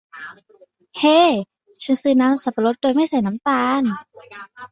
[0.99, 1.21] เฮ้
[1.83, 3.81] ฉันซื้อน้ำสับปะรดโดยไม่ใส่น้ำตาล